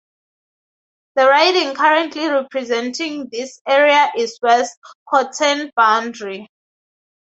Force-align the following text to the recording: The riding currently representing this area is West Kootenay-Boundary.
The 1.15 1.27
riding 1.27 1.75
currently 1.75 2.27
representing 2.27 3.29
this 3.31 3.61
area 3.67 4.11
is 4.17 4.39
West 4.41 4.79
Kootenay-Boundary. 5.07 6.47